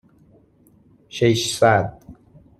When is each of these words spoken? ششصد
ششصد 1.09 1.99